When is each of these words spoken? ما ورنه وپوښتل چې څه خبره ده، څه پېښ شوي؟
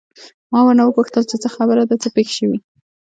ما 0.51 0.59
ورنه 0.63 0.83
وپوښتل 0.85 1.23
چې 1.29 1.35
څه 1.43 1.49
خبره 1.55 1.83
ده، 1.89 1.95
څه 2.03 2.09
پېښ 2.15 2.27
شوي؟ 2.37 2.57